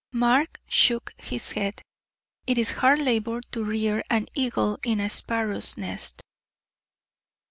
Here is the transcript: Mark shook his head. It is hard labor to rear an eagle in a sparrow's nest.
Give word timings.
Mark 0.13 0.59
shook 0.67 1.13
his 1.19 1.51
head. 1.51 1.83
It 2.47 2.57
is 2.57 2.71
hard 2.71 2.97
labor 2.97 3.39
to 3.51 3.63
rear 3.63 4.01
an 4.09 4.25
eagle 4.33 4.79
in 4.83 4.99
a 4.99 5.11
sparrow's 5.11 5.77
nest. 5.77 6.23